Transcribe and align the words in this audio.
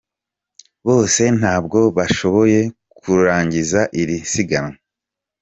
Bose 0.87 1.21
ntabwo 1.39 1.79
bashoboye 1.97 2.59
kurangiza 2.99 3.81
iri 4.01 4.17
siganwa. 4.31 4.75